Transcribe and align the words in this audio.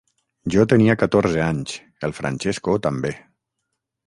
Jo 0.53 0.63
tenia 0.71 0.95
catorze 1.03 1.43
anys, 1.49 1.75
el 2.09 2.17
Francesco 2.21 2.79
també. 2.89 3.15